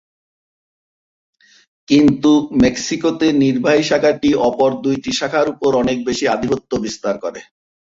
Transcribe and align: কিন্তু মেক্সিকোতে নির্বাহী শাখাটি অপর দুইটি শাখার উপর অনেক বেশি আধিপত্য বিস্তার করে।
কিন্তু 1.89 2.31
মেক্সিকোতে 2.63 3.27
নির্বাহী 3.43 3.83
শাখাটি 3.89 4.29
অপর 4.49 4.71
দুইটি 4.85 5.11
শাখার 5.19 5.47
উপর 5.53 5.71
অনেক 5.83 5.97
বেশি 6.07 6.25
আধিপত্য 6.27 6.71
বিস্তার 6.85 7.15
করে। 7.23 7.41